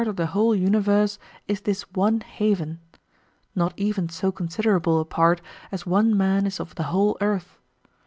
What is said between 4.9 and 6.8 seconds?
a part as one man is of